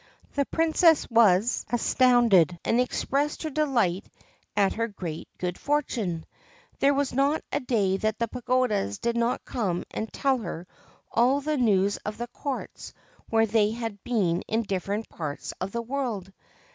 The 0.33 0.45
Princess 0.45 1.07
was 1.11 1.63
astounded, 1.69 2.57
and 2.65 2.81
expressed 2.81 3.43
her 3.43 3.51
delight 3.51 4.03
at 4.57 4.73
her 4.73 4.87
great 4.87 5.27
good 5.37 5.59
fortune. 5.59 6.25
There 6.79 6.95
was 6.95 7.13
not 7.13 7.43
a 7.51 7.59
day 7.59 7.97
that 7.97 8.17
the 8.17 8.27
pagodas 8.27 8.97
did 8.97 9.15
not 9.15 9.45
come 9.45 9.83
and 9.91 10.11
tell 10.11 10.39
her 10.39 10.65
all 11.11 11.39
the 11.39 11.55
news 11.55 11.97
of 11.97 12.17
the 12.17 12.25
courts 12.29 12.95
where 13.29 13.45
they 13.45 13.69
had 13.69 14.03
been 14.03 14.41
in 14.47 14.63
different 14.63 15.07
parts 15.07 15.53
of 15.61 15.71
the 15.71 15.83
world. 15.83 16.33